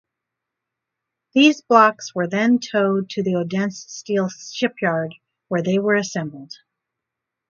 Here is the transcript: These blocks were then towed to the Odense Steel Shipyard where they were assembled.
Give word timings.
These 1.35 1.61
blocks 1.61 2.15
were 2.15 2.27
then 2.27 2.57
towed 2.57 3.11
to 3.11 3.21
the 3.21 3.35
Odense 3.35 3.85
Steel 3.87 4.29
Shipyard 4.29 5.13
where 5.47 5.61
they 5.61 5.77
were 5.77 5.93
assembled. 5.93 6.53